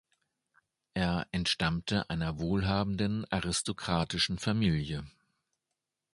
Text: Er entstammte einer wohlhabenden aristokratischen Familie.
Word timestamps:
Er 0.95 1.27
entstammte 1.31 2.09
einer 2.09 2.39
wohlhabenden 2.39 3.31
aristokratischen 3.31 4.39
Familie. 4.39 5.05